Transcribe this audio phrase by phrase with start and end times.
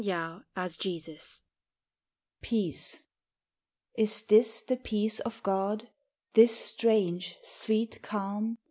[2.41, 3.03] PEACE.
[3.93, 5.89] Is this the peace of God,
[6.33, 8.57] this strange sweet calm?